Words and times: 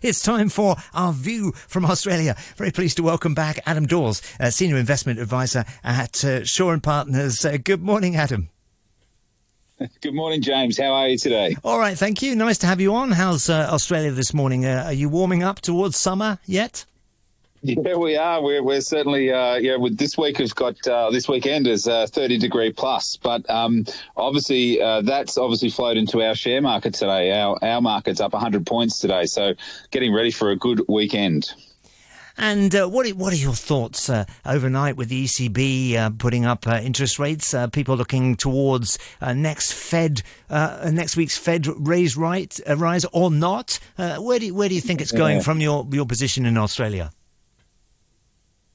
It's 0.00 0.22
time 0.22 0.48
for 0.48 0.76
our 0.94 1.12
view 1.12 1.52
from 1.66 1.84
Australia. 1.84 2.36
Very 2.56 2.70
pleased 2.70 2.96
to 2.98 3.02
welcome 3.02 3.34
back 3.34 3.58
Adam 3.66 3.86
Dawes, 3.86 4.22
uh, 4.38 4.50
Senior 4.50 4.76
Investment 4.76 5.18
Advisor 5.18 5.64
at 5.82 6.24
uh, 6.24 6.44
Shaw 6.44 6.70
and 6.70 6.82
Partners. 6.82 7.44
Uh, 7.44 7.56
good 7.62 7.82
morning, 7.82 8.14
Adam. 8.14 8.50
Good 10.00 10.14
morning, 10.14 10.42
James. 10.42 10.76
How 10.76 10.90
are 10.92 11.08
you 11.08 11.16
today? 11.16 11.54
All 11.62 11.78
right, 11.78 11.96
thank 11.96 12.20
you. 12.20 12.34
Nice 12.34 12.58
to 12.58 12.66
have 12.66 12.80
you 12.80 12.94
on. 12.94 13.12
How's 13.12 13.48
uh, 13.48 13.68
Australia 13.70 14.10
this 14.10 14.34
morning? 14.34 14.66
Uh, 14.66 14.82
are 14.86 14.92
you 14.92 15.08
warming 15.08 15.44
up 15.44 15.60
towards 15.60 15.96
summer 15.96 16.40
yet? 16.46 16.84
Yeah, 17.62 17.96
we 17.96 18.16
are. 18.16 18.42
We're, 18.42 18.62
we're 18.62 18.80
certainly, 18.80 19.32
uh, 19.32 19.56
yeah, 19.56 19.76
with 19.76 19.98
this 19.98 20.16
week 20.16 20.38
has 20.38 20.52
got, 20.52 20.86
uh, 20.86 21.10
this 21.10 21.28
weekend 21.28 21.66
is 21.66 21.88
uh, 21.88 22.06
30 22.06 22.38
degree 22.38 22.72
plus. 22.72 23.16
But 23.16 23.48
um, 23.50 23.84
obviously, 24.16 24.80
uh, 24.80 25.02
that's 25.02 25.36
obviously 25.36 25.70
flowed 25.70 25.96
into 25.96 26.22
our 26.22 26.34
share 26.34 26.62
market 26.62 26.94
today. 26.94 27.32
Our, 27.32 27.58
our 27.62 27.80
market's 27.80 28.20
up 28.20 28.32
100 28.32 28.64
points 28.64 29.00
today. 29.00 29.26
So 29.26 29.54
getting 29.90 30.14
ready 30.14 30.30
for 30.30 30.50
a 30.50 30.56
good 30.56 30.82
weekend. 30.88 31.52
And 32.40 32.72
uh, 32.74 32.86
what 32.86 33.04
are, 33.04 33.14
what 33.16 33.32
are 33.32 33.36
your 33.36 33.54
thoughts 33.54 34.08
uh, 34.08 34.24
overnight 34.46 34.96
with 34.96 35.08
the 35.08 35.24
ECB 35.24 35.96
uh, 35.96 36.10
putting 36.10 36.46
up 36.46 36.68
uh, 36.68 36.78
interest 36.80 37.18
rates? 37.18 37.52
Uh, 37.52 37.66
people 37.66 37.96
looking 37.96 38.36
towards 38.36 38.96
uh, 39.20 39.32
next 39.32 39.72
Fed, 39.72 40.22
next 40.48 41.16
week's 41.16 41.36
Fed 41.36 41.66
raise 41.66 42.16
right 42.16 42.58
rise 42.76 43.04
or 43.12 43.32
not? 43.32 43.80
where 43.96 44.38
do 44.38 44.46
you, 44.46 44.54
where 44.54 44.68
do 44.68 44.76
you 44.76 44.80
think 44.80 45.00
it's 45.00 45.10
going 45.10 45.38
yeah. 45.38 45.42
from 45.42 45.60
your 45.60 45.86
your 45.90 46.06
position 46.06 46.46
in 46.46 46.56
Australia? 46.56 47.10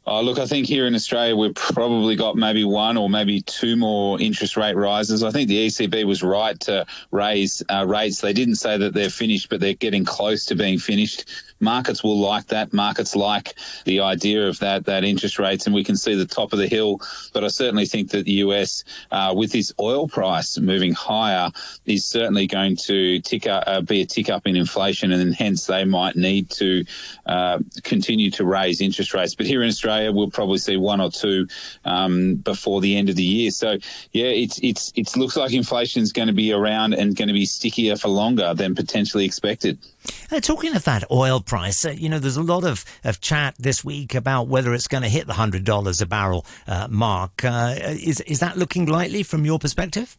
Oh, 0.05 0.21
look, 0.21 0.37
I 0.37 0.45
think 0.45 0.67
here 0.67 0.85
in 0.85 0.95
Australia, 0.95 1.33
we've 1.33 1.55
probably 1.55 2.17
got 2.17 2.35
maybe 2.35 2.65
one 2.65 2.97
or 2.97 3.09
maybe 3.09 3.39
two 3.41 3.77
more 3.77 4.19
interest 4.19 4.57
rate 4.57 4.75
rises. 4.75 5.23
I 5.23 5.31
think 5.31 5.47
the 5.47 5.67
ECB 5.67 6.03
was 6.03 6.21
right 6.21 6.59
to 6.61 6.85
raise 7.11 7.63
uh, 7.69 7.85
rates. 7.87 8.19
They 8.19 8.33
didn't 8.33 8.55
say 8.55 8.77
that 8.77 8.93
they're 8.93 9.09
finished, 9.09 9.49
but 9.49 9.61
they're 9.61 9.75
getting 9.75 10.03
close 10.03 10.43
to 10.45 10.55
being 10.55 10.77
finished. 10.77 11.29
Markets 11.63 12.03
will 12.03 12.19
like 12.19 12.47
that. 12.47 12.73
Markets 12.73 13.15
like 13.15 13.55
the 13.85 13.99
idea 14.01 14.47
of 14.47 14.59
that 14.59 14.85
that 14.85 15.03
interest 15.03 15.39
rates, 15.39 15.65
and 15.65 15.73
we 15.73 15.83
can 15.83 15.95
see 15.95 16.15
the 16.15 16.25
top 16.25 16.53
of 16.53 16.59
the 16.59 16.67
hill. 16.67 16.99
But 17.33 17.43
I 17.43 17.47
certainly 17.47 17.85
think 17.85 18.11
that 18.11 18.25
the 18.25 18.43
US, 18.43 18.83
uh, 19.11 19.33
with 19.35 19.51
this 19.51 19.73
oil 19.79 20.07
price 20.07 20.57
moving 20.57 20.93
higher, 20.93 21.49
is 21.85 22.05
certainly 22.05 22.47
going 22.47 22.75
to 22.77 23.19
tick 23.21 23.47
up, 23.47 23.63
uh, 23.65 23.81
be 23.81 24.01
a 24.01 24.05
tick 24.05 24.29
up 24.29 24.45
in 24.45 24.55
inflation, 24.55 25.11
and 25.11 25.33
hence 25.33 25.65
they 25.65 25.85
might 25.85 26.15
need 26.15 26.49
to 26.51 26.85
uh, 27.25 27.59
continue 27.83 28.29
to 28.31 28.45
raise 28.45 28.81
interest 28.81 29.13
rates. 29.13 29.35
But 29.35 29.45
here 29.45 29.63
in 29.63 29.69
Australia, 29.69 30.11
we'll 30.11 30.29
probably 30.29 30.57
see 30.57 30.77
one 30.77 31.01
or 31.01 31.09
two 31.09 31.47
um, 31.85 32.35
before 32.35 32.81
the 32.81 32.97
end 32.97 33.09
of 33.09 33.15
the 33.15 33.23
year. 33.23 33.51
So 33.51 33.77
yeah, 34.11 34.27
it's 34.27 34.59
it's 34.61 34.91
it 34.95 35.15
looks 35.15 35.37
like 35.37 35.53
inflation 35.53 36.01
is 36.01 36.11
going 36.11 36.27
to 36.27 36.33
be 36.33 36.51
around 36.51 36.93
and 36.93 37.15
going 37.15 37.27
to 37.27 37.33
be 37.33 37.45
stickier 37.45 37.95
for 37.95 38.09
longer 38.09 38.53
than 38.53 38.75
potentially 38.75 39.25
expected. 39.25 39.77
Uh, 40.33 40.39
talking 40.39 40.75
of 40.75 40.83
that 40.85 41.03
oil 41.11 41.39
price, 41.39 41.85
uh, 41.85 41.91
you 41.91 42.09
know, 42.09 42.17
there's 42.17 42.37
a 42.37 42.41
lot 42.41 42.63
of, 42.63 42.83
of 43.03 43.21
chat 43.21 43.53
this 43.59 43.85
week 43.85 44.15
about 44.15 44.47
whether 44.47 44.73
it's 44.73 44.87
going 44.87 45.03
to 45.03 45.09
hit 45.09 45.27
the 45.27 45.33
$100 45.33 46.01
a 46.01 46.05
barrel 46.07 46.43
uh, 46.65 46.87
mark. 46.89 47.45
Uh, 47.45 47.75
is, 47.77 48.19
is 48.21 48.39
that 48.39 48.57
looking 48.57 48.87
likely 48.87 49.21
from 49.21 49.45
your 49.45 49.59
perspective? 49.59 50.17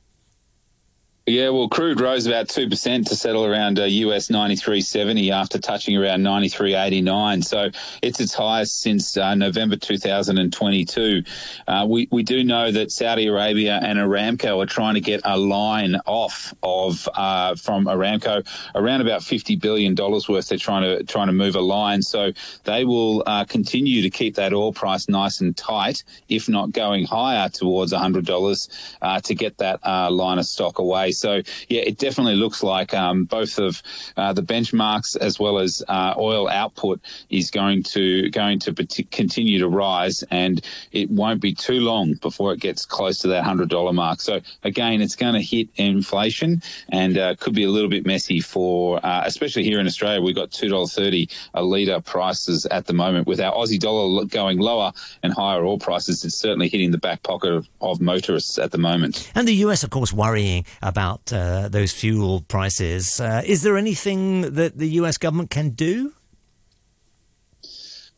Yeah, 1.27 1.49
well, 1.49 1.71
crude 1.71 2.03
rose 2.03 2.27
about 2.27 2.51
two 2.51 2.69
percent 2.69 3.07
to 3.07 3.17
settle 3.17 3.47
around 3.47 3.79
uh, 3.79 3.85
US 3.85 4.29
ninety 4.29 4.57
three 4.57 4.83
seventy 4.83 5.33
after 5.33 5.59
touching 5.59 5.97
around 5.97 6.23
ninety 6.23 6.51
three 6.51 6.75
eighty 6.75 7.01
nine. 7.01 7.41
So 7.41 7.71
it's 8.03 8.21
its 8.21 8.35
highest 8.35 8.81
since 8.83 9.17
uh, 9.17 9.35
November 9.35 9.77
two 9.77 9.97
thousand 9.97 10.37
and 10.37 10.53
twenty 10.53 10.85
two. 10.85 11.23
Uh, 11.67 11.87
we 11.89 12.09
we 12.11 12.25
do 12.25 12.45
know 12.45 12.71
that 12.71 12.93
Saudi 12.93 13.29
Arabia 13.29 13.81
and 13.83 13.99
Aramco 13.99 14.63
are 14.63 14.67
trying 14.67 14.95
to 14.97 15.01
get 15.01 15.23
a 15.25 15.39
line 15.39 15.97
off 16.05 16.53
of 16.63 17.09
uh, 17.15 17.55
from 17.55 17.87
Aramco 17.87 18.47
around 18.75 19.01
about 19.01 19.23
fifty 19.23 19.57
billion 19.57 19.95
dollars 19.95 20.29
worth. 20.29 20.49
They're 20.49 20.59
trying 20.59 20.83
to 20.83 21.05
trying 21.05 21.29
to 21.29 21.33
move 21.33 21.57
a 21.57 21.63
line, 21.63 22.03
so 22.03 22.33
they 22.65 22.85
will 22.85 23.23
uh, 23.25 23.47
continue 23.47 24.03
to 24.03 24.11
keep 24.11 24.35
that 24.35 24.53
oil 24.53 24.75
price 24.75 25.09
nice 25.09 25.41
and 25.41 25.57
tight, 25.57 26.05
if 26.29 26.51
not 26.51 26.73
going 26.73 27.07
higher 27.07 27.49
towards 27.49 27.95
hundred 27.95 28.27
dollars 28.27 28.69
uh, 29.01 29.21
to 29.21 29.35
get 29.35 29.57
that 29.57 29.81
line 30.13 30.39
of 30.39 30.45
stock 30.45 30.79
away. 30.79 31.13
So 31.19 31.43
yeah, 31.69 31.83
it 31.83 31.99
definitely 31.99 32.37
looks 32.37 32.63
like 32.63 32.95
um, 32.95 33.25
both 33.25 33.59
of 33.59 33.83
uh, 34.17 34.33
the 34.33 34.43
benchmarks 34.43 35.17
as 35.17 35.39
well 35.39 35.59
as 35.59 35.83
uh, 35.89 36.15
oil 36.17 36.49
output 36.49 37.01
is 37.31 37.51
going 37.51 37.83
to 37.85 38.31
going 38.31 38.59
to 38.61 38.75
continue 39.11 39.59
to 39.59 39.69
rise, 39.69 40.23
and 40.31 40.61
it 40.93 41.11
won't 41.11 41.41
be 41.41 41.55
too 41.55 41.81
long 41.81 42.15
before 42.15 42.53
it 42.53 42.61
gets 42.61 42.85
close 42.85 43.19
to 43.19 43.29
that 43.29 43.45
hundred 43.45 43.69
dollar 43.69 43.93
mark. 43.93 44.21
So 44.21 44.41
again, 44.63 45.01
it's 45.01 45.17
going 45.17 45.35
to 45.35 45.43
hit 45.43 45.69
inflation 45.77 46.63
and 46.89 47.19
uh, 47.19 47.35
could 47.37 47.55
be 47.55 47.65
a 47.65 47.71
little 47.71 47.91
bit 47.91 48.07
messy 48.07 48.41
for, 48.41 49.05
uh, 49.05 49.23
especially 49.25 49.65
here 49.65 49.81
in 49.81 49.87
Australia. 49.87 50.21
We've 50.21 50.35
got 50.35 50.51
two 50.51 50.69
dollar 50.69 50.87
thirty 50.87 51.29
a 51.55 51.63
litre 51.63 52.01
prices 52.01 52.67
at 52.67 52.87
the 52.87 52.93
moment 52.93 53.27
with 53.27 53.41
our 53.41 53.53
Aussie 53.53 53.79
dollar 53.79 54.25
going 54.27 54.59
lower 54.59 54.93
and 55.23 55.33
higher 55.33 55.65
oil 55.65 55.79
prices. 55.79 56.25
It's 56.25 56.35
certainly 56.35 56.69
hitting 56.69 56.91
the 56.91 56.99
back 56.99 57.23
pocket 57.23 57.53
of, 57.53 57.69
of 57.81 58.01
motorists 58.01 58.59
at 58.59 58.71
the 58.71 58.79
moment. 58.79 59.31
And 59.35 59.47
the 59.47 59.55
US, 59.67 59.85
of 59.85 59.91
course, 59.91 60.13
worrying 60.13 60.65
about 60.83 61.04
about 61.05 61.33
uh, 61.33 61.69
those 61.69 61.93
fuel 61.93 62.41
prices. 62.49 63.21
Uh, 63.21 63.43
is 63.45 63.63
there 63.63 63.77
anything 63.77 64.55
that 64.55 64.79
the 64.79 64.89
US 65.01 65.19
government 65.19 65.51
can 65.51 65.71
do? 65.71 66.13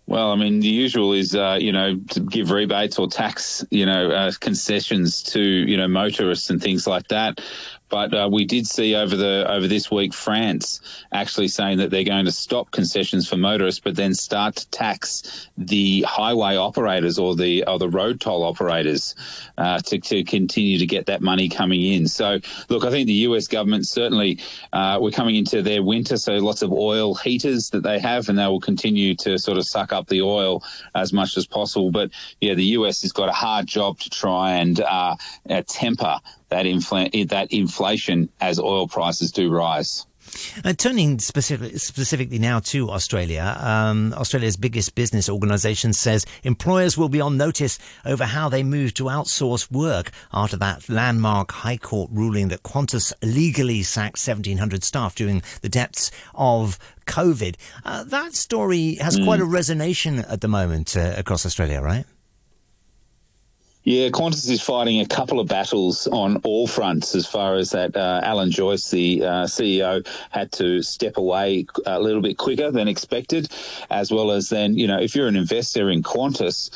Well, 0.09 0.31
I 0.31 0.37
mean, 0.37 0.61
the 0.61 0.69
usual 0.69 1.13
is, 1.13 1.35
uh, 1.35 1.59
you 1.61 1.73
know, 1.73 1.99
to 2.11 2.21
give 2.21 2.53
rebates 2.53 2.97
or 2.97 3.09
tax, 3.09 3.65
you 3.73 3.85
know, 3.85 4.11
uh, 4.11 4.31
concessions 4.39 5.21
to, 5.35 5.41
you 5.41 5.77
know, 5.77 5.89
motorists 5.89 6.49
and 6.49 6.63
things 6.63 6.87
like 6.87 7.09
that. 7.09 7.41
But 7.89 8.13
uh, 8.13 8.29
we 8.31 8.45
did 8.45 8.67
see 8.67 8.95
over 8.95 9.17
the 9.17 9.47
over 9.49 9.69
this 9.69 9.91
week 9.91 10.13
France 10.13 10.81
actually 11.13 11.49
saying 11.49 11.79
that 11.79 11.91
they're 11.91 12.05
going 12.05 12.25
to 12.25 12.33
stop 12.33 12.71
concessions 12.73 13.29
for 13.29 13.37
motorists, 13.37 13.81
but 13.81 13.95
then 13.95 14.15
start 14.15 14.57
to 14.57 14.69
tax 14.71 15.49
the 15.57 16.03
highway 16.03 16.57
operators 16.57 17.19
or 17.19 17.37
the 17.37 17.65
or 17.67 17.79
the 17.79 17.89
road 17.89 18.21
toll 18.21 18.43
operators 18.43 19.15
uh, 19.59 19.79
to, 19.81 19.99
to 19.99 20.25
continue 20.25 20.79
to 20.79 20.87
get 20.87 21.07
that 21.07 21.21
money 21.21 21.49
coming 21.49 21.83
in. 21.83 22.09
So, 22.09 22.41
look, 22.69 22.85
I 22.85 22.91
think 22.91 23.07
the 23.07 23.27
US 23.29 23.47
government 23.47 23.87
certainly 23.87 24.41
uh, 24.73 24.99
we're 25.01 25.11
coming 25.11 25.37
into 25.37 25.63
their 25.63 25.83
winter, 25.83 26.17
so 26.17 26.35
lots 26.35 26.63
of 26.63 26.73
oil 26.73 27.15
heaters 27.15 27.71
that 27.71 27.83
they 27.83 27.99
have, 28.01 28.29
and 28.29 28.39
they 28.39 28.47
will 28.47 28.61
continue 28.61 29.15
to 29.17 29.39
sort 29.39 29.59
of 29.59 29.67
suck 29.67 29.93
up 29.93 30.09
the 30.09 30.23
oil 30.23 30.63
as 30.95 31.13
much 31.13 31.37
as 31.37 31.47
possible. 31.47 31.91
But 31.91 32.11
yeah, 32.41 32.55
the 32.55 32.65
US 32.65 33.03
has 33.03 33.13
got 33.13 33.29
a 33.29 33.33
hard 33.33 33.67
job 33.67 34.01
to 34.01 34.11
try 34.11 34.55
and 34.55 34.81
uh, 34.81 35.17
uh, 35.49 35.63
temper 35.67 36.21
that, 36.57 36.65
infl- 36.65 37.29
that 37.29 37.53
inflation 37.53 38.29
as 38.41 38.59
oil 38.59 38.89
prices 38.89 39.31
do 39.31 39.51
rise. 39.51 40.07
Uh, 40.65 40.73
turning 40.73 41.21
specific, 41.21 41.79
specifically 41.79 42.39
now 42.39 42.59
to 42.59 42.91
Australia, 42.91 43.57
um, 43.61 44.13
Australia's 44.15 44.57
biggest 44.57 44.95
business 44.95 45.29
organisation 45.29 45.93
says 45.93 46.27
employers 46.43 46.99
will 46.99 47.09
be 47.09 47.21
on 47.21 47.37
notice 47.37 47.79
over 48.05 48.25
how 48.25 48.49
they 48.49 48.65
move 48.65 48.93
to 48.95 49.05
outsource 49.05 49.71
work 49.71 50.11
after 50.33 50.57
that 50.57 50.89
landmark 50.89 51.53
High 51.53 51.77
Court 51.77 52.11
ruling 52.13 52.49
that 52.49 52.65
Qantas 52.65 53.13
legally 53.23 53.83
sacked 53.85 54.19
1,700 54.19 54.83
staff 54.83 55.15
during 55.15 55.43
the 55.63 55.69
depths 55.69 56.11
of 56.35 56.77
COVID. 57.07 57.55
Uh, 57.85 58.03
that 58.05 58.35
story 58.35 58.97
has 58.97 59.17
mm. 59.17 59.25
quite 59.25 59.41
a 59.41 59.45
resonation 59.45 60.29
at 60.29 60.41
the 60.41 60.49
moment 60.49 60.97
uh, 60.97 61.15
across 61.17 61.47
Australia, 61.47 61.81
right? 61.81 62.05
Yeah, 63.87 64.09
Qantas 64.09 64.51
is 64.51 64.61
fighting 64.61 64.99
a 64.99 65.07
couple 65.07 65.39
of 65.39 65.47
battles 65.47 66.09
on 66.09 66.39
all 66.39 66.67
fronts 66.67 67.15
as 67.15 67.25
far 67.25 67.55
as 67.55 67.71
that 67.71 67.97
uh, 67.97 68.21
Alan 68.25 68.51
Joyce, 68.51 68.91
the 68.91 69.23
uh, 69.23 69.29
CEO, 69.45 70.05
had 70.31 70.51
to 70.55 70.83
step 70.83 71.17
away 71.17 71.67
a 71.87 72.01
little 72.01 72.21
bit 72.21 72.37
quicker 72.37 72.73
than 72.73 72.89
expected, 72.89 73.49
as 73.89 74.11
well 74.11 74.33
as 74.33 74.49
then, 74.49 74.77
you 74.77 74.89
know, 74.89 74.99
if 74.99 75.15
you're 75.15 75.29
an 75.29 75.37
investor 75.37 75.89
in 75.89 76.03
Qantas, 76.03 76.69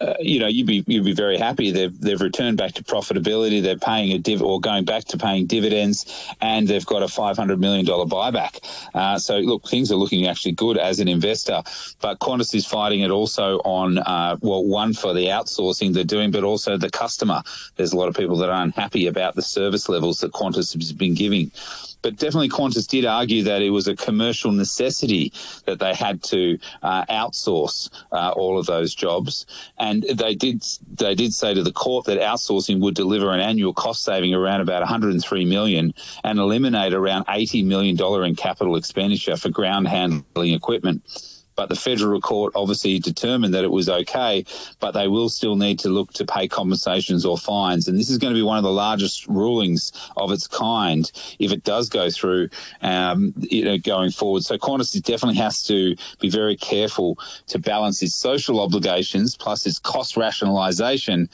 uh, 0.00 0.14
you 0.20 0.38
know, 0.38 0.46
you'd 0.46 0.66
be 0.66 0.84
you'd 0.86 1.04
be 1.04 1.14
very 1.14 1.38
happy. 1.38 1.70
They've 1.70 1.98
they've 2.00 2.20
returned 2.20 2.56
back 2.56 2.72
to 2.74 2.84
profitability. 2.84 3.62
They're 3.62 3.76
paying 3.78 4.12
a 4.12 4.18
div 4.18 4.42
or 4.42 4.60
going 4.60 4.84
back 4.84 5.04
to 5.06 5.18
paying 5.18 5.46
dividends, 5.46 6.34
and 6.40 6.68
they've 6.68 6.84
got 6.86 7.02
a 7.02 7.08
five 7.08 7.36
hundred 7.36 7.60
million 7.60 7.84
dollar 7.84 8.04
buyback. 8.04 8.60
Uh, 8.94 9.18
so 9.18 9.38
look, 9.38 9.68
things 9.68 9.90
are 9.90 9.96
looking 9.96 10.26
actually 10.26 10.52
good 10.52 10.78
as 10.78 11.00
an 11.00 11.08
investor. 11.08 11.62
But 12.00 12.20
Qantas 12.20 12.54
is 12.54 12.66
fighting 12.66 13.00
it 13.00 13.10
also 13.10 13.58
on 13.58 13.98
uh, 13.98 14.36
well, 14.40 14.64
one 14.64 14.94
for 14.94 15.12
the 15.12 15.26
outsourcing 15.26 15.94
they're 15.94 16.04
doing, 16.04 16.30
but 16.30 16.44
also 16.44 16.76
the 16.76 16.90
customer. 16.90 17.42
There's 17.76 17.92
a 17.92 17.96
lot 17.96 18.08
of 18.08 18.14
people 18.14 18.36
that 18.38 18.50
are 18.50 18.62
unhappy 18.62 19.06
about 19.06 19.34
the 19.34 19.42
service 19.42 19.88
levels 19.88 20.20
that 20.20 20.32
Qantas 20.32 20.74
has 20.74 20.92
been 20.92 21.14
giving 21.14 21.50
but 22.02 22.16
definitely 22.16 22.48
Qantas 22.48 22.86
did 22.86 23.04
argue 23.04 23.42
that 23.44 23.62
it 23.62 23.70
was 23.70 23.88
a 23.88 23.96
commercial 23.96 24.52
necessity 24.52 25.32
that 25.66 25.78
they 25.78 25.94
had 25.94 26.22
to 26.24 26.58
uh, 26.82 27.04
outsource 27.06 27.90
uh, 28.12 28.30
all 28.30 28.58
of 28.58 28.66
those 28.66 28.94
jobs, 28.94 29.46
and 29.78 30.02
they 30.02 30.34
did 30.34 30.64
they 30.96 31.14
did 31.14 31.32
say 31.32 31.54
to 31.54 31.62
the 31.62 31.72
court 31.72 32.06
that 32.06 32.20
outsourcing 32.20 32.80
would 32.80 32.94
deliver 32.94 33.30
an 33.32 33.40
annual 33.40 33.74
cost 33.74 34.04
saving 34.04 34.34
around 34.34 34.60
about 34.60 34.80
103 34.80 35.44
million 35.44 35.92
and 36.24 36.38
eliminate 36.38 36.92
around 36.92 37.24
80 37.28 37.62
million 37.64 37.96
dollar 37.96 38.24
in 38.24 38.34
capital 38.34 38.76
expenditure 38.76 39.36
for 39.36 39.48
ground 39.50 39.88
handling 39.88 40.52
equipment. 40.52 41.02
But 41.58 41.68
the 41.68 41.74
federal 41.74 42.20
court 42.20 42.52
obviously 42.54 43.00
determined 43.00 43.52
that 43.52 43.64
it 43.64 43.72
was 43.72 43.88
okay, 43.88 44.44
but 44.78 44.92
they 44.92 45.08
will 45.08 45.28
still 45.28 45.56
need 45.56 45.76
to 45.80 45.88
look 45.88 46.12
to 46.12 46.24
pay 46.24 46.46
compensations 46.46 47.26
or 47.26 47.36
fines. 47.36 47.88
And 47.88 47.98
this 47.98 48.08
is 48.08 48.16
going 48.16 48.32
to 48.32 48.38
be 48.38 48.44
one 48.44 48.58
of 48.58 48.62
the 48.62 48.70
largest 48.70 49.26
rulings 49.26 49.90
of 50.16 50.30
its 50.30 50.46
kind 50.46 51.10
if 51.40 51.50
it 51.50 51.64
does 51.64 51.88
go 51.88 52.10
through, 52.10 52.50
um, 52.82 53.34
you 53.38 53.64
know, 53.64 53.76
going 53.76 54.12
forward. 54.12 54.44
So 54.44 54.56
Qantas 54.56 55.02
definitely 55.02 55.40
has 55.40 55.64
to 55.64 55.96
be 56.20 56.30
very 56.30 56.54
careful 56.54 57.18
to 57.48 57.58
balance 57.58 58.04
its 58.04 58.16
social 58.16 58.60
obligations 58.60 59.36
plus 59.36 59.66
its 59.66 59.80
cost 59.80 60.14
rationalisation 60.14 61.28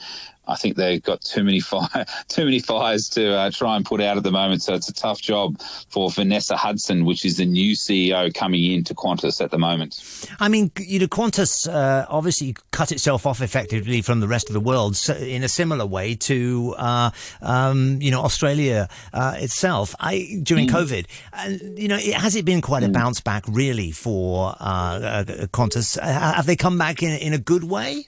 I 0.47 0.55
think 0.55 0.75
they've 0.75 1.01
got 1.01 1.21
too 1.21 1.43
many 1.43 1.59
fire, 1.59 2.05
too 2.27 2.45
many 2.45 2.59
fires 2.59 3.09
to 3.09 3.33
uh, 3.33 3.51
try 3.51 3.75
and 3.75 3.85
put 3.85 4.01
out 4.01 4.17
at 4.17 4.23
the 4.23 4.31
moment. 4.31 4.61
So 4.61 4.73
it's 4.73 4.89
a 4.89 4.93
tough 4.93 5.21
job 5.21 5.59
for 5.89 6.09
Vanessa 6.09 6.55
Hudson, 6.55 7.05
which 7.05 7.25
is 7.25 7.37
the 7.37 7.45
new 7.45 7.75
CEO 7.75 8.33
coming 8.33 8.71
into 8.71 8.93
Qantas 8.93 9.41
at 9.41 9.51
the 9.51 9.57
moment. 9.57 10.27
I 10.39 10.49
mean, 10.49 10.71
you 10.79 10.99
know, 10.99 11.07
Qantas 11.07 11.67
uh, 11.71 12.05
obviously 12.09 12.55
cut 12.71 12.91
itself 12.91 13.25
off 13.25 13.41
effectively 13.41 14.01
from 14.01 14.19
the 14.19 14.27
rest 14.27 14.49
of 14.49 14.53
the 14.53 14.59
world 14.59 14.97
in 15.19 15.43
a 15.43 15.49
similar 15.49 15.85
way 15.85 16.15
to, 16.15 16.75
uh, 16.77 17.11
um, 17.41 18.01
you 18.01 18.11
know, 18.11 18.21
Australia 18.21 18.87
uh, 19.13 19.35
itself 19.37 19.95
I, 19.99 20.39
during 20.43 20.67
mm. 20.67 20.71
COVID. 20.71 21.05
And 21.33 21.79
you 21.79 21.87
know, 21.87 21.97
it, 21.97 22.13
has 22.13 22.35
it 22.35 22.45
been 22.45 22.61
quite 22.61 22.83
mm. 22.83 22.87
a 22.87 22.89
bounce 22.89 23.21
back 23.21 23.43
really 23.47 23.91
for 23.91 24.55
uh, 24.59 24.63
uh, 24.63 25.23
Qantas? 25.47 25.99
have 26.01 26.45
they 26.45 26.55
come 26.55 26.77
back 26.77 27.03
in, 27.03 27.11
in 27.19 27.33
a 27.33 27.37
good 27.37 27.63
way? 27.63 28.07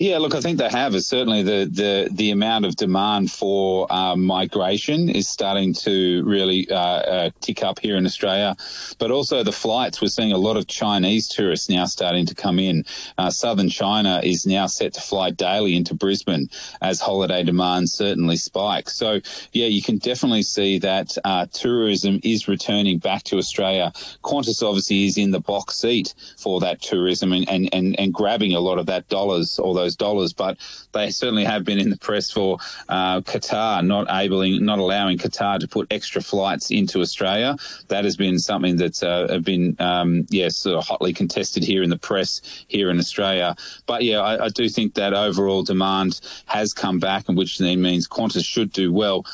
Yeah, 0.00 0.18
look, 0.18 0.36
I 0.36 0.40
think 0.40 0.58
they 0.58 0.68
have. 0.68 0.94
Is 0.94 1.08
certainly 1.08 1.42
the 1.42 1.68
the 1.68 2.08
the 2.12 2.30
amount 2.30 2.66
of 2.66 2.76
demand 2.76 3.32
for 3.32 3.92
um, 3.92 4.24
migration 4.24 5.08
is 5.08 5.28
starting 5.28 5.74
to 5.74 6.22
really 6.24 6.70
uh, 6.70 6.76
uh, 6.76 7.30
tick 7.40 7.64
up 7.64 7.80
here 7.80 7.96
in 7.96 8.06
Australia, 8.06 8.54
but 8.98 9.10
also 9.10 9.42
the 9.42 9.50
flights. 9.50 10.00
We're 10.00 10.06
seeing 10.06 10.30
a 10.30 10.38
lot 10.38 10.56
of 10.56 10.68
Chinese 10.68 11.26
tourists 11.26 11.68
now 11.68 11.84
starting 11.86 12.26
to 12.26 12.34
come 12.36 12.60
in. 12.60 12.84
Uh, 13.18 13.30
Southern 13.30 13.68
China 13.68 14.20
is 14.22 14.46
now 14.46 14.68
set 14.68 14.92
to 14.92 15.00
fly 15.00 15.30
daily 15.30 15.74
into 15.74 15.94
Brisbane 15.94 16.48
as 16.80 17.00
holiday 17.00 17.42
demand 17.42 17.90
certainly 17.90 18.36
spikes. 18.36 18.94
So 18.94 19.20
yeah, 19.52 19.66
you 19.66 19.82
can 19.82 19.98
definitely 19.98 20.44
see 20.44 20.78
that 20.78 21.18
uh, 21.24 21.46
tourism 21.52 22.20
is 22.22 22.46
returning 22.46 22.98
back 22.98 23.24
to 23.24 23.36
Australia. 23.36 23.92
Qantas 24.22 24.62
obviously 24.62 25.06
is 25.06 25.18
in 25.18 25.32
the 25.32 25.40
box 25.40 25.74
seat 25.74 26.14
for 26.36 26.60
that 26.60 26.80
tourism 26.80 27.32
and 27.32 27.48
and 27.48 27.68
and, 27.72 27.98
and 27.98 28.14
grabbing 28.14 28.54
a 28.54 28.60
lot 28.60 28.78
of 28.78 28.86
that 28.86 29.08
dollars, 29.08 29.58
although 29.58 29.87
those 29.88 29.96
dollars. 29.96 30.32
But 30.32 30.58
they 30.92 31.10
certainly 31.10 31.44
have 31.44 31.64
been 31.64 31.78
in 31.78 31.90
the 31.90 31.96
press 31.96 32.30
for 32.30 32.58
uh, 32.88 33.20
Qatar 33.22 33.84
not 33.84 34.08
abling, 34.08 34.64
not 34.64 34.78
allowing 34.78 35.18
Qatar 35.18 35.58
to 35.60 35.68
put 35.68 35.86
extra 35.90 36.22
flights 36.22 36.70
into 36.70 37.00
Australia. 37.00 37.56
That 37.88 38.04
has 38.04 38.16
been 38.16 38.38
something 38.38 38.76
that's 38.76 39.02
uh, 39.02 39.38
been, 39.42 39.76
um, 39.78 40.26
sort 40.48 40.76
of 40.76 40.86
hotly 40.86 41.12
contested 41.12 41.64
here 41.64 41.82
in 41.82 41.90
the 41.90 41.98
press 41.98 42.40
here 42.68 42.90
in 42.90 42.98
Australia. 42.98 43.56
But 43.86 44.04
yeah, 44.04 44.20
I, 44.20 44.46
I 44.46 44.48
do 44.48 44.68
think 44.68 44.94
that 44.94 45.14
overall 45.14 45.62
demand 45.62 46.20
has 46.46 46.72
come 46.72 46.98
back, 46.98 47.28
and 47.28 47.36
which 47.36 47.58
then 47.58 47.80
means 47.80 48.08
Qantas 48.08 48.44
should 48.44 48.72
do 48.72 48.92
well 48.92 49.24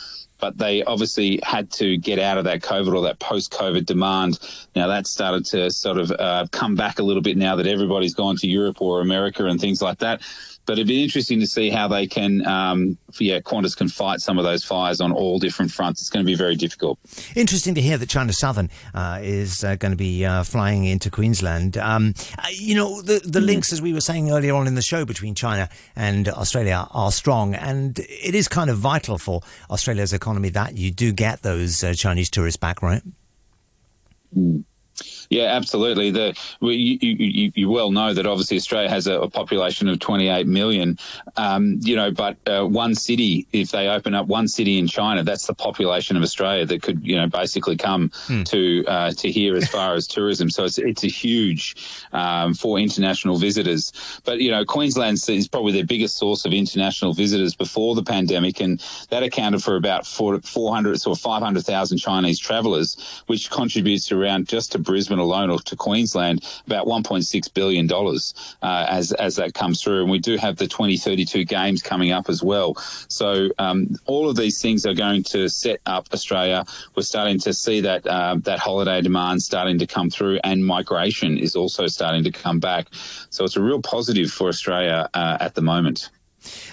but 0.44 0.58
they 0.58 0.84
obviously 0.84 1.40
had 1.42 1.70
to 1.70 1.96
get 1.96 2.18
out 2.18 2.36
of 2.36 2.44
that 2.44 2.60
COVID 2.60 2.94
or 2.94 3.00
that 3.00 3.18
post 3.18 3.50
COVID 3.50 3.86
demand. 3.86 4.38
Now 4.76 4.88
that 4.88 5.06
started 5.06 5.46
to 5.46 5.70
sort 5.70 5.96
of 5.96 6.10
uh, 6.10 6.46
come 6.50 6.74
back 6.74 6.98
a 6.98 7.02
little 7.02 7.22
bit 7.22 7.38
now 7.38 7.56
that 7.56 7.66
everybody's 7.66 8.12
gone 8.12 8.36
to 8.36 8.46
Europe 8.46 8.82
or 8.82 9.00
America 9.00 9.46
and 9.46 9.58
things 9.58 9.80
like 9.80 10.00
that. 10.00 10.20
But 10.66 10.74
it'd 10.74 10.88
be 10.88 11.02
interesting 11.02 11.40
to 11.40 11.46
see 11.46 11.68
how 11.68 11.88
they 11.88 12.06
can, 12.06 12.46
um, 12.46 12.96
yeah, 13.18 13.40
Qantas 13.40 13.76
can 13.76 13.88
fight 13.88 14.20
some 14.20 14.38
of 14.38 14.44
those 14.44 14.64
fires 14.64 15.00
on 15.00 15.12
all 15.12 15.38
different 15.38 15.70
fronts. 15.70 16.00
It's 16.00 16.10
going 16.10 16.24
to 16.24 16.26
be 16.26 16.34
very 16.34 16.56
difficult. 16.56 16.98
Interesting 17.36 17.74
to 17.74 17.82
hear 17.82 17.98
that 17.98 18.08
China 18.08 18.32
Southern 18.32 18.70
uh, 18.94 19.18
is 19.22 19.62
uh, 19.62 19.76
going 19.76 19.92
to 19.92 19.96
be 19.96 20.24
uh, 20.24 20.42
flying 20.42 20.84
into 20.84 21.10
Queensland. 21.10 21.76
Um, 21.76 22.14
uh, 22.38 22.46
you 22.50 22.74
know, 22.74 23.02
the, 23.02 23.20
the 23.24 23.40
mm. 23.40 23.46
links, 23.46 23.72
as 23.72 23.82
we 23.82 23.92
were 23.92 24.00
saying 24.00 24.30
earlier 24.30 24.54
on 24.54 24.66
in 24.66 24.74
the 24.74 24.82
show, 24.82 25.04
between 25.04 25.34
China 25.34 25.68
and 25.94 26.28
Australia 26.28 26.88
are 26.92 27.12
strong. 27.12 27.54
And 27.54 27.98
it 27.98 28.34
is 28.34 28.48
kind 28.48 28.70
of 28.70 28.78
vital 28.78 29.18
for 29.18 29.42
Australia's 29.70 30.12
economy 30.12 30.48
that 30.50 30.76
you 30.76 30.90
do 30.90 31.12
get 31.12 31.42
those 31.42 31.84
uh, 31.84 31.92
Chinese 31.92 32.30
tourists 32.30 32.56
back, 32.56 32.82
right? 32.82 33.02
Mm. 34.36 34.64
Yeah, 35.30 35.44
absolutely. 35.44 36.10
The 36.10 36.36
you, 36.60 36.98
you, 37.00 37.52
you, 37.54 37.70
well 37.70 37.90
know 37.90 38.14
that 38.14 38.26
obviously 38.26 38.56
Australia 38.56 38.88
has 38.88 39.06
a, 39.06 39.20
a 39.20 39.28
population 39.28 39.88
of 39.88 39.98
28 39.98 40.46
million. 40.46 40.98
Um, 41.36 41.78
you 41.82 41.96
know, 41.96 42.10
but 42.10 42.36
uh, 42.46 42.64
one 42.64 42.94
city, 42.94 43.46
if 43.52 43.70
they 43.70 43.88
open 43.88 44.14
up 44.14 44.26
one 44.26 44.46
city 44.48 44.78
in 44.78 44.86
China, 44.86 45.22
that's 45.24 45.46
the 45.46 45.54
population 45.54 46.16
of 46.16 46.22
Australia 46.22 46.64
that 46.66 46.82
could 46.82 47.04
you 47.04 47.16
know 47.16 47.26
basically 47.26 47.76
come 47.76 48.10
hmm. 48.26 48.42
to 48.44 48.84
uh, 48.86 49.10
to 49.12 49.30
here 49.30 49.56
as 49.56 49.68
far 49.68 49.94
as 49.94 50.06
tourism. 50.06 50.50
So 50.50 50.64
it's 50.64 50.78
it's 50.78 51.04
a 51.04 51.08
huge 51.08 51.76
um, 52.12 52.54
for 52.54 52.78
international 52.78 53.36
visitors. 53.36 53.92
But 54.24 54.40
you 54.40 54.50
know, 54.50 54.64
Queensland 54.64 55.18
is 55.28 55.48
probably 55.48 55.72
their 55.72 55.84
biggest 55.84 56.16
source 56.16 56.44
of 56.44 56.52
international 56.52 57.12
visitors 57.12 57.54
before 57.54 57.94
the 57.94 58.02
pandemic, 58.02 58.60
and 58.60 58.82
that 59.10 59.22
accounted 59.22 59.62
for 59.62 59.76
about 59.76 60.06
400 60.06 61.06
or 61.06 61.16
500,000 61.16 61.98
Chinese 61.98 62.38
travellers, 62.38 63.22
which 63.26 63.50
contributes 63.50 64.12
around 64.12 64.48
just 64.48 64.72
to 64.72 64.83
Brisbane 64.84 65.18
alone 65.18 65.50
or 65.50 65.58
to 65.60 65.76
Queensland 65.76 66.44
about 66.66 66.86
1.6 66.86 67.54
billion 67.54 67.86
dollars 67.86 68.34
uh, 68.62 68.86
as 68.88 69.12
as 69.12 69.36
that 69.36 69.54
comes 69.54 69.82
through. 69.82 70.02
And 70.02 70.10
we 70.10 70.18
do 70.18 70.36
have 70.36 70.56
the 70.56 70.66
2032 70.66 71.44
games 71.44 71.82
coming 71.82 72.12
up 72.12 72.28
as 72.28 72.42
well. 72.42 72.74
So 73.08 73.50
um, 73.58 73.96
all 74.06 74.28
of 74.28 74.36
these 74.36 74.60
things 74.60 74.86
are 74.86 74.94
going 74.94 75.22
to 75.24 75.48
set 75.48 75.80
up 75.86 76.08
Australia. 76.12 76.64
We're 76.94 77.02
starting 77.02 77.38
to 77.40 77.52
see 77.52 77.80
that 77.80 78.06
uh, 78.06 78.36
that 78.42 78.58
holiday 78.58 79.00
demand 79.00 79.42
starting 79.42 79.78
to 79.78 79.86
come 79.86 80.10
through, 80.10 80.40
and 80.44 80.64
migration 80.64 81.38
is 81.38 81.56
also 81.56 81.86
starting 81.86 82.24
to 82.24 82.30
come 82.30 82.60
back. 82.60 82.88
So 83.30 83.44
it's 83.44 83.56
a 83.56 83.62
real 83.62 83.80
positive 83.82 84.30
for 84.30 84.48
Australia 84.48 85.08
uh, 85.14 85.38
at 85.40 85.54
the 85.54 85.62
moment. 85.62 86.10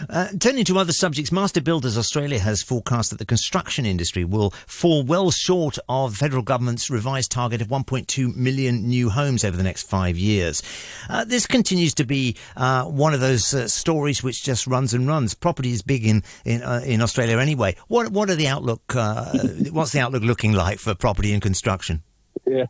Uh, 0.09 0.27
turning 0.39 0.65
to 0.65 0.77
other 0.77 0.93
subjects, 0.93 1.31
Master 1.31 1.61
Builders 1.61 1.97
Australia 1.97 2.39
has 2.39 2.61
forecast 2.61 3.09
that 3.09 3.19
the 3.19 3.25
construction 3.25 3.85
industry 3.85 4.23
will 4.23 4.51
fall 4.67 5.03
well 5.03 5.31
short 5.31 5.77
of 5.89 6.11
the 6.11 6.17
federal 6.17 6.43
government's 6.43 6.89
revised 6.89 7.31
target 7.31 7.61
of 7.61 7.67
1.2 7.67 8.35
million 8.35 8.87
new 8.87 9.09
homes 9.09 9.43
over 9.43 9.57
the 9.57 9.63
next 9.63 9.83
five 9.83 10.17
years. 10.17 10.61
Uh, 11.09 11.23
this 11.23 11.47
continues 11.47 11.93
to 11.93 12.05
be 12.05 12.35
uh, 12.57 12.85
one 12.85 13.13
of 13.13 13.19
those 13.19 13.53
uh, 13.53 13.67
stories 13.67 14.23
which 14.23 14.43
just 14.43 14.67
runs 14.67 14.93
and 14.93 15.07
runs. 15.07 15.33
Property 15.33 15.71
is 15.71 15.81
big 15.81 16.05
in 16.05 16.23
in, 16.45 16.61
uh, 16.61 16.81
in 16.85 17.01
Australia 17.01 17.37
anyway. 17.39 17.75
What 17.87 18.11
what 18.11 18.29
are 18.29 18.35
the 18.35 18.47
outlook? 18.47 18.95
Uh, 18.95 19.31
what's 19.71 19.91
the 19.91 19.99
outlook 19.99 20.23
looking 20.23 20.53
like 20.53 20.79
for 20.79 20.93
property 20.95 21.33
and 21.33 21.41
construction? 21.41 22.03
Yeah. 22.45 22.65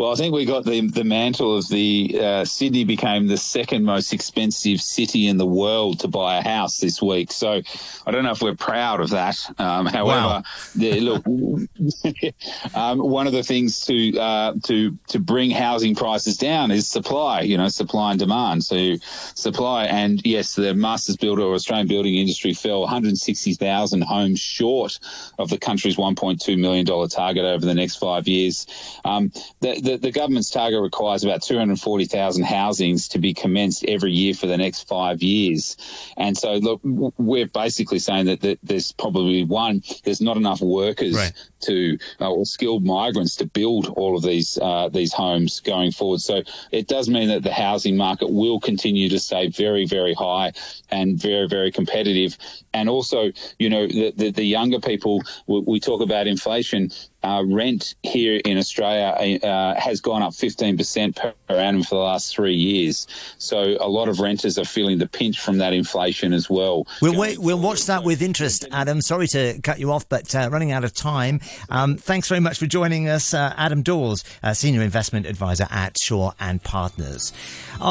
Well, 0.00 0.12
I 0.12 0.14
think 0.14 0.32
we 0.34 0.46
got 0.46 0.64
the 0.64 0.80
the 0.88 1.04
mantle 1.04 1.58
of 1.58 1.68
the 1.68 2.18
uh, 2.18 2.44
Sydney 2.46 2.84
became 2.84 3.26
the 3.26 3.36
second 3.36 3.84
most 3.84 4.14
expensive 4.14 4.80
city 4.80 5.26
in 5.26 5.36
the 5.36 5.44
world 5.44 6.00
to 6.00 6.08
buy 6.08 6.38
a 6.38 6.42
house 6.42 6.78
this 6.78 7.02
week. 7.02 7.30
So 7.30 7.60
I 8.06 8.10
don't 8.10 8.24
know 8.24 8.30
if 8.30 8.40
we're 8.40 8.54
proud 8.54 9.02
of 9.02 9.10
that. 9.10 9.36
Um, 9.58 9.84
however, 9.84 10.26
wow. 10.26 10.42
the, 10.74 11.00
look, 11.00 11.26
um, 12.74 12.98
one 13.00 13.26
of 13.26 13.34
the 13.34 13.42
things 13.42 13.84
to 13.84 14.18
uh, 14.18 14.54
to 14.64 14.96
to 15.08 15.18
bring 15.18 15.50
housing 15.50 15.94
prices 15.94 16.38
down 16.38 16.70
is 16.70 16.88
supply. 16.88 17.42
You 17.42 17.58
know, 17.58 17.68
supply 17.68 18.12
and 18.12 18.18
demand. 18.18 18.64
So 18.64 18.94
supply 19.34 19.84
and 19.84 20.24
yes, 20.24 20.54
the 20.54 20.72
Masters 20.72 21.18
Builder 21.18 21.42
or 21.42 21.52
Australian 21.52 21.88
building 21.88 22.14
industry 22.14 22.54
fell 22.54 22.80
160,000 22.80 24.00
homes 24.00 24.40
short 24.40 24.98
of 25.38 25.50
the 25.50 25.58
country's 25.58 25.96
1.2 25.96 26.58
million 26.58 26.86
dollar 26.86 27.06
target 27.06 27.44
over 27.44 27.66
the 27.66 27.74
next 27.74 27.96
five 27.96 28.26
years. 28.26 28.66
Um, 29.04 29.30
the, 29.60 29.78
the 29.89 29.89
the, 29.90 29.96
the 29.96 30.12
government's 30.12 30.50
target 30.50 30.80
requires 30.80 31.24
about 31.24 31.42
240,000 31.42 32.44
housings 32.44 33.08
to 33.08 33.18
be 33.18 33.34
commenced 33.34 33.84
every 33.86 34.12
year 34.12 34.34
for 34.34 34.46
the 34.46 34.56
next 34.56 34.86
five 34.86 35.22
years. 35.22 35.76
And 36.16 36.36
so, 36.36 36.54
look, 36.54 36.80
we're 36.84 37.48
basically 37.48 37.98
saying 37.98 38.26
that, 38.26 38.40
that 38.42 38.58
there's 38.62 38.92
probably 38.92 39.44
one, 39.44 39.82
there's 40.04 40.20
not 40.20 40.36
enough 40.36 40.60
workers 40.60 41.16
right. 41.16 41.32
to, 41.62 41.98
uh, 42.20 42.30
or 42.30 42.44
skilled 42.44 42.84
migrants 42.84 43.36
to 43.36 43.46
build 43.46 43.88
all 43.96 44.16
of 44.16 44.22
these, 44.22 44.58
uh, 44.58 44.88
these 44.88 45.12
homes 45.12 45.60
going 45.60 45.90
forward. 45.90 46.20
So 46.20 46.42
it 46.70 46.86
does 46.86 47.08
mean 47.08 47.28
that 47.28 47.42
the 47.42 47.52
housing 47.52 47.96
market 47.96 48.30
will 48.30 48.60
continue 48.60 49.08
to 49.08 49.18
stay 49.18 49.48
very, 49.48 49.86
very 49.86 50.14
high 50.14 50.52
and 50.90 51.18
very, 51.18 51.48
very 51.48 51.72
competitive. 51.72 52.36
And 52.72 52.88
also, 52.88 53.32
you 53.58 53.68
know, 53.68 53.86
the, 53.86 54.12
the, 54.16 54.30
the 54.30 54.44
younger 54.44 54.78
people, 54.78 55.22
we, 55.46 55.60
we 55.66 55.80
talk 55.80 56.00
about 56.00 56.26
inflation 56.26 56.90
uh, 57.22 57.42
rent 57.46 57.94
here 58.02 58.40
in 58.44 58.58
Australia 58.58 59.38
uh, 59.42 59.78
has 59.78 60.00
gone 60.00 60.22
up 60.22 60.32
15% 60.32 61.16
per 61.16 61.34
annum 61.48 61.82
for 61.82 61.96
the 61.96 62.00
last 62.00 62.34
three 62.34 62.54
years. 62.54 63.06
So 63.38 63.76
a 63.80 63.88
lot 63.88 64.08
of 64.08 64.20
renters 64.20 64.58
are 64.58 64.64
feeling 64.64 64.98
the 64.98 65.08
pinch 65.08 65.40
from 65.40 65.58
that 65.58 65.72
inflation 65.72 66.32
as 66.32 66.48
well. 66.48 66.86
We'll 67.02 67.18
wait, 67.18 67.38
we'll 67.38 67.60
watch 67.60 67.86
that 67.86 68.04
with 68.04 68.22
interest, 68.22 68.66
Adam. 68.72 69.00
Sorry 69.00 69.26
to 69.28 69.60
cut 69.62 69.78
you 69.78 69.92
off, 69.92 70.08
but 70.08 70.34
uh, 70.34 70.48
running 70.50 70.72
out 70.72 70.84
of 70.84 70.94
time. 70.94 71.40
Um, 71.68 71.96
thanks 71.96 72.28
very 72.28 72.40
much 72.40 72.58
for 72.58 72.66
joining 72.66 73.08
us, 73.08 73.34
uh, 73.34 73.54
Adam 73.56 73.82
Dawes, 73.82 74.24
Senior 74.52 74.82
Investment 74.82 75.26
Advisor 75.26 75.66
at 75.70 75.98
Shaw 75.98 76.32
and 76.40 76.62
Partners. 76.62 77.32